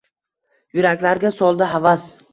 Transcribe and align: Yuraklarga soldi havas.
Yuraklarga 0.79 1.33
soldi 1.37 1.71
havas. 1.75 2.13